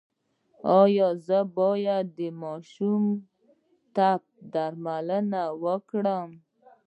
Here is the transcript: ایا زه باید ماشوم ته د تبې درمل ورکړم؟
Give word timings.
ایا 0.79 1.07
زه 1.27 1.39
باید 1.57 2.17
ماشوم 2.43 3.03
ته 3.95 4.09
د 4.17 4.19
تبې 4.21 4.45
درمل 4.53 5.07
ورکړم؟ 5.63 6.29